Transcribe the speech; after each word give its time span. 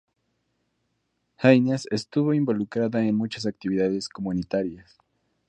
Haynes 1.37 1.87
estuvo 1.91 2.33
involucrada 2.33 3.05
en 3.05 3.13
muchas 3.13 3.45
actividades 3.45 4.09
comunitarias. 4.09 4.97